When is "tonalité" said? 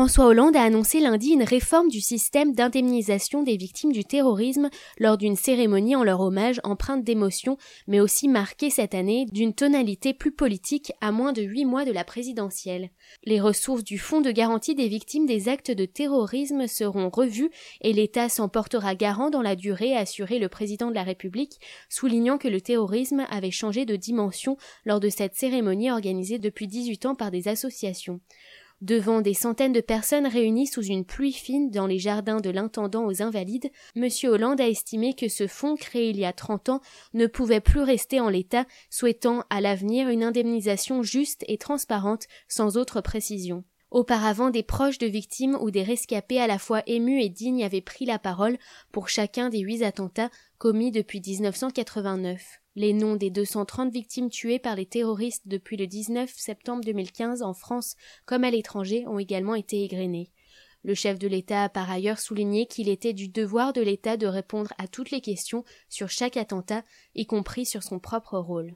9.52-10.14